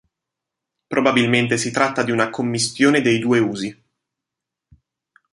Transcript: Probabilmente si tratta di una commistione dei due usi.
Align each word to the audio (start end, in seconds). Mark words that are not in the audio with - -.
Probabilmente 0.87 1.59
si 1.59 1.69
tratta 1.69 2.01
di 2.01 2.09
una 2.09 2.31
commistione 2.31 3.01
dei 3.03 3.19
due 3.19 3.37
usi. 3.37 3.83